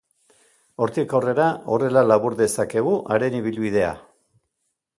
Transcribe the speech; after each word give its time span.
Hortik 0.85 1.11
aurrera 1.19 1.45
horrela 1.75 2.03
labur 2.13 2.37
dezakegu 2.39 2.97
haren 3.17 3.39
ibilbidea. 3.41 3.93